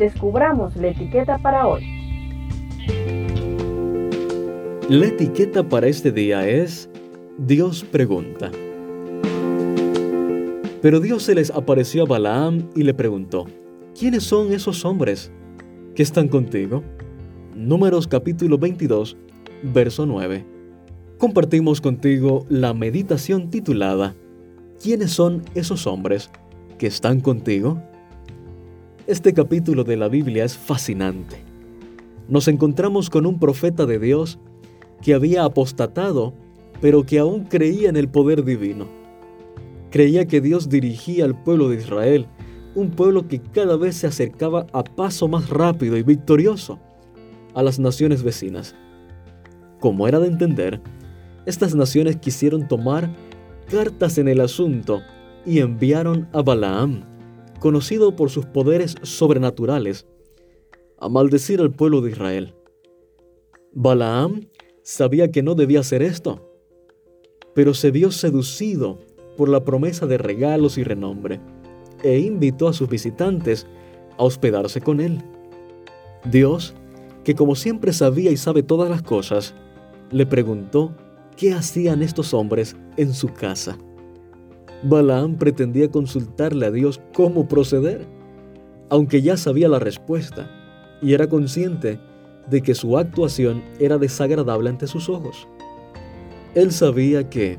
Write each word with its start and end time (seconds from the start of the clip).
descubramos 0.00 0.74
la 0.76 0.88
etiqueta 0.88 1.38
para 1.38 1.68
hoy. 1.68 1.84
La 4.88 5.06
etiqueta 5.06 5.62
para 5.62 5.86
este 5.86 6.10
día 6.10 6.48
es 6.48 6.88
Dios 7.36 7.84
pregunta. 7.84 8.50
Pero 10.80 11.00
Dios 11.00 11.22
se 11.24 11.34
les 11.34 11.50
apareció 11.50 12.02
a 12.02 12.06
Balaam 12.06 12.70
y 12.74 12.82
le 12.82 12.94
preguntó, 12.94 13.46
¿quiénes 13.96 14.24
son 14.24 14.52
esos 14.52 14.86
hombres 14.86 15.30
que 15.94 16.02
están 16.02 16.28
contigo? 16.28 16.82
Números 17.54 18.08
capítulo 18.08 18.56
22, 18.56 19.18
verso 19.62 20.06
9. 20.06 20.46
Compartimos 21.18 21.82
contigo 21.82 22.46
la 22.48 22.72
meditación 22.72 23.50
titulada 23.50 24.16
¿Quiénes 24.82 25.10
son 25.10 25.42
esos 25.54 25.86
hombres 25.86 26.30
que 26.78 26.86
están 26.86 27.20
contigo? 27.20 27.82
Este 29.10 29.34
capítulo 29.34 29.82
de 29.82 29.96
la 29.96 30.06
Biblia 30.06 30.44
es 30.44 30.56
fascinante. 30.56 31.42
Nos 32.28 32.46
encontramos 32.46 33.10
con 33.10 33.26
un 33.26 33.40
profeta 33.40 33.84
de 33.84 33.98
Dios 33.98 34.38
que 35.02 35.14
había 35.14 35.42
apostatado, 35.42 36.32
pero 36.80 37.04
que 37.04 37.18
aún 37.18 37.42
creía 37.46 37.88
en 37.88 37.96
el 37.96 38.08
poder 38.08 38.44
divino. 38.44 38.86
Creía 39.90 40.28
que 40.28 40.40
Dios 40.40 40.68
dirigía 40.68 41.24
al 41.24 41.34
pueblo 41.42 41.68
de 41.68 41.78
Israel, 41.78 42.28
un 42.76 42.90
pueblo 42.90 43.26
que 43.26 43.40
cada 43.40 43.76
vez 43.76 43.96
se 43.96 44.06
acercaba 44.06 44.68
a 44.72 44.84
paso 44.84 45.26
más 45.26 45.50
rápido 45.50 45.96
y 45.96 46.04
victorioso 46.04 46.78
a 47.52 47.64
las 47.64 47.80
naciones 47.80 48.22
vecinas. 48.22 48.76
Como 49.80 50.06
era 50.06 50.20
de 50.20 50.28
entender, 50.28 50.80
estas 51.46 51.74
naciones 51.74 52.14
quisieron 52.14 52.68
tomar 52.68 53.10
cartas 53.68 54.18
en 54.18 54.28
el 54.28 54.40
asunto 54.40 55.02
y 55.44 55.58
enviaron 55.58 56.28
a 56.32 56.42
Balaam, 56.42 57.09
conocido 57.60 58.16
por 58.16 58.30
sus 58.30 58.46
poderes 58.46 58.96
sobrenaturales, 59.02 60.06
a 60.98 61.08
maldecir 61.08 61.60
al 61.60 61.70
pueblo 61.70 62.00
de 62.00 62.10
Israel. 62.10 62.54
Balaam 63.72 64.48
sabía 64.82 65.30
que 65.30 65.42
no 65.42 65.54
debía 65.54 65.80
hacer 65.80 66.02
esto, 66.02 66.50
pero 67.54 67.74
se 67.74 67.90
vio 67.90 68.10
seducido 68.10 68.98
por 69.36 69.48
la 69.48 69.64
promesa 69.64 70.06
de 70.06 70.18
regalos 70.18 70.76
y 70.78 70.84
renombre, 70.84 71.40
e 72.02 72.18
invitó 72.18 72.66
a 72.66 72.72
sus 72.72 72.88
visitantes 72.88 73.66
a 74.18 74.24
hospedarse 74.24 74.80
con 74.80 75.00
él. 75.00 75.22
Dios, 76.30 76.74
que 77.24 77.34
como 77.34 77.54
siempre 77.54 77.92
sabía 77.92 78.30
y 78.30 78.36
sabe 78.36 78.62
todas 78.62 78.88
las 78.88 79.02
cosas, 79.02 79.54
le 80.10 80.26
preguntó 80.26 80.94
qué 81.36 81.52
hacían 81.52 82.02
estos 82.02 82.34
hombres 82.34 82.76
en 82.96 83.14
su 83.14 83.28
casa. 83.28 83.78
Balaam 84.82 85.36
pretendía 85.36 85.90
consultarle 85.90 86.66
a 86.66 86.70
Dios 86.70 87.00
cómo 87.12 87.48
proceder, 87.48 88.06
aunque 88.88 89.22
ya 89.22 89.36
sabía 89.36 89.68
la 89.68 89.78
respuesta 89.78 90.50
y 91.02 91.12
era 91.14 91.28
consciente 91.28 91.98
de 92.48 92.62
que 92.62 92.74
su 92.74 92.98
actuación 92.98 93.62
era 93.78 93.98
desagradable 93.98 94.70
ante 94.70 94.86
sus 94.86 95.08
ojos. 95.08 95.46
Él 96.54 96.72
sabía 96.72 97.28
que 97.28 97.58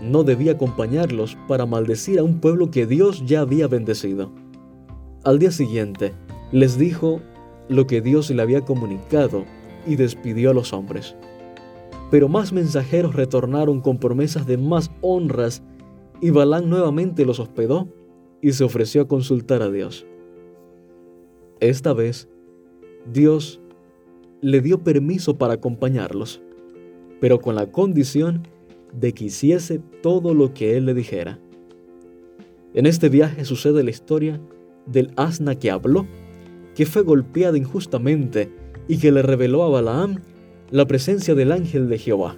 no 0.00 0.22
debía 0.24 0.52
acompañarlos 0.52 1.36
para 1.46 1.66
maldecir 1.66 2.18
a 2.18 2.24
un 2.24 2.40
pueblo 2.40 2.70
que 2.70 2.86
Dios 2.86 3.22
ya 3.26 3.40
había 3.40 3.68
bendecido. 3.68 4.30
Al 5.24 5.38
día 5.38 5.50
siguiente, 5.50 6.14
les 6.52 6.78
dijo 6.78 7.20
lo 7.68 7.86
que 7.86 8.00
Dios 8.00 8.30
le 8.30 8.40
había 8.40 8.62
comunicado 8.62 9.44
y 9.86 9.96
despidió 9.96 10.50
a 10.50 10.54
los 10.54 10.72
hombres. 10.72 11.14
Pero 12.10 12.28
más 12.28 12.52
mensajeros 12.52 13.14
retornaron 13.14 13.80
con 13.80 13.98
promesas 13.98 14.46
de 14.46 14.56
más 14.56 14.90
honras 15.02 15.62
y 16.20 16.30
Balán 16.30 16.68
nuevamente 16.68 17.24
los 17.24 17.40
hospedó 17.40 17.88
y 18.40 18.52
se 18.52 18.64
ofreció 18.64 19.02
a 19.02 19.08
consultar 19.08 19.62
a 19.62 19.70
Dios. 19.70 20.06
Esta 21.60 21.92
vez, 21.92 22.28
Dios 23.12 23.60
le 24.40 24.60
dio 24.60 24.82
permiso 24.82 25.36
para 25.36 25.54
acompañarlos, 25.54 26.40
pero 27.20 27.40
con 27.40 27.54
la 27.54 27.70
condición 27.70 28.46
de 28.92 29.12
que 29.12 29.26
hiciese 29.26 29.80
todo 30.02 30.34
lo 30.34 30.54
que 30.54 30.76
él 30.76 30.86
le 30.86 30.94
dijera. 30.94 31.38
En 32.72 32.86
este 32.86 33.08
viaje 33.08 33.44
sucede 33.44 33.82
la 33.82 33.90
historia 33.90 34.40
del 34.86 35.12
asna 35.16 35.54
que 35.54 35.70
habló, 35.70 36.06
que 36.74 36.86
fue 36.86 37.02
golpeada 37.02 37.58
injustamente 37.58 38.50
y 38.88 38.98
que 38.98 39.12
le 39.12 39.22
reveló 39.22 39.64
a 39.64 39.68
Balaam 39.68 40.20
la 40.70 40.86
presencia 40.86 41.34
del 41.34 41.52
ángel 41.52 41.88
de 41.88 41.98
Jehová. 41.98 42.36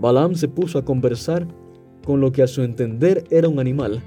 Balaam 0.00 0.34
se 0.34 0.48
puso 0.48 0.78
a 0.78 0.84
conversar 0.84 1.46
con 2.08 2.22
lo 2.22 2.32
que 2.32 2.42
a 2.42 2.46
su 2.46 2.62
entender 2.62 3.24
era 3.28 3.50
un 3.50 3.58
animal. 3.58 4.02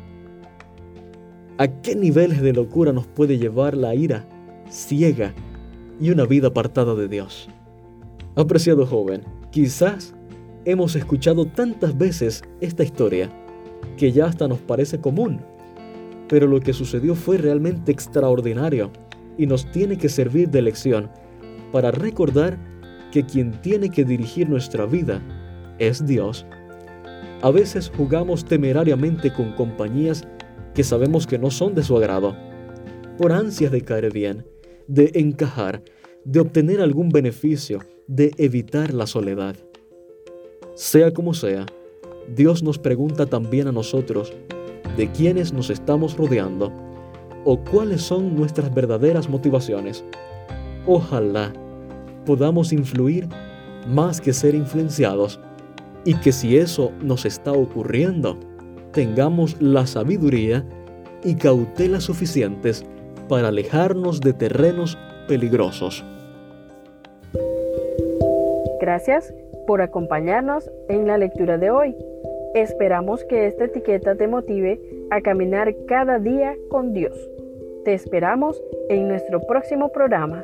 ¿A 1.59 1.67
qué 1.67 1.95
niveles 1.95 2.41
de 2.41 2.51
locura 2.51 2.91
nos 2.91 3.05
puede 3.05 3.37
llevar 3.37 3.77
la 3.77 3.93
ira 3.93 4.25
ciega 4.71 5.35
y 5.99 6.09
una 6.09 6.25
vida 6.25 6.47
apartada 6.47 6.95
de 6.95 7.07
Dios. 7.07 7.47
Apreciado 8.35 8.87
joven, 8.87 9.21
quizás 9.51 10.15
hemos 10.65 10.95
escuchado 10.95 11.45
tantas 11.45 11.95
veces 11.95 12.41
esta 12.59 12.83
historia 12.83 13.29
que 13.97 14.11
ya 14.11 14.25
hasta 14.25 14.47
nos 14.47 14.57
parece 14.57 14.99
común, 14.99 15.39
pero 16.27 16.47
lo 16.47 16.59
que 16.59 16.73
sucedió 16.73 17.13
fue 17.13 17.37
realmente 17.37 17.91
extraordinario 17.91 18.89
y 19.37 19.45
nos 19.45 19.69
tiene 19.71 19.99
que 19.99 20.09
servir 20.09 20.49
de 20.49 20.63
lección 20.63 21.07
para 21.71 21.91
recordar 21.91 22.57
que 23.11 23.27
quien 23.27 23.61
tiene 23.61 23.91
que 23.91 24.05
dirigir 24.05 24.49
nuestra 24.49 24.87
vida 24.87 25.21
es 25.77 26.03
Dios. 26.07 26.47
A 27.43 27.49
veces 27.49 27.91
jugamos 27.95 28.45
temerariamente 28.45 29.33
con 29.33 29.53
compañías 29.53 30.27
que 30.75 30.83
sabemos 30.83 31.25
que 31.25 31.39
no 31.39 31.49
son 31.49 31.73
de 31.73 31.83
su 31.83 31.97
agrado, 31.97 32.35
por 33.17 33.31
ansias 33.31 33.71
de 33.71 33.81
caer 33.81 34.13
bien, 34.13 34.45
de 34.87 35.11
encajar, 35.15 35.83
de 36.23 36.39
obtener 36.39 36.81
algún 36.81 37.09
beneficio, 37.09 37.79
de 38.07 38.31
evitar 38.37 38.93
la 38.93 39.07
soledad. 39.07 39.55
Sea 40.75 41.11
como 41.13 41.33
sea, 41.33 41.65
Dios 42.35 42.61
nos 42.61 42.77
pregunta 42.77 43.25
también 43.25 43.67
a 43.67 43.71
nosotros 43.71 44.31
de 44.95 45.11
quiénes 45.11 45.51
nos 45.51 45.71
estamos 45.71 46.17
rodeando 46.17 46.71
o 47.43 47.59
cuáles 47.59 48.03
son 48.03 48.35
nuestras 48.35 48.71
verdaderas 48.73 49.27
motivaciones. 49.29 50.03
Ojalá 50.85 51.53
podamos 52.23 52.71
influir 52.71 53.27
más 53.87 54.21
que 54.21 54.31
ser 54.31 54.53
influenciados 54.53 55.39
y 56.05 56.15
que 56.15 56.31
si 56.31 56.57
eso 56.57 56.91
nos 57.01 57.25
está 57.25 57.51
ocurriendo, 57.51 58.37
tengamos 58.91 59.61
la 59.61 59.85
sabiduría 59.85 60.65
y 61.23 61.35
cautela 61.35 61.99
suficientes 61.99 62.85
para 63.29 63.49
alejarnos 63.49 64.19
de 64.21 64.33
terrenos 64.33 64.97
peligrosos. 65.27 66.03
Gracias 68.79 69.33
por 69.67 69.81
acompañarnos 69.81 70.69
en 70.89 71.07
la 71.07 71.17
lectura 71.17 71.57
de 71.57 71.69
hoy. 71.69 71.95
Esperamos 72.55 73.23
que 73.25 73.47
esta 73.47 73.65
etiqueta 73.65 74.15
te 74.15 74.27
motive 74.27 74.81
a 75.11 75.21
caminar 75.21 75.73
cada 75.87 76.19
día 76.19 76.55
con 76.69 76.93
Dios. 76.93 77.15
Te 77.85 77.93
esperamos 77.93 78.61
en 78.89 79.07
nuestro 79.07 79.39
próximo 79.41 79.91
programa. 79.91 80.43